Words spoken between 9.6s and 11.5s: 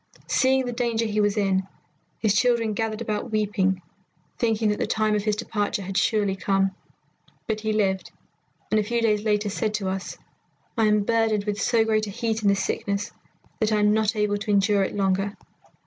to us, 'I am burdened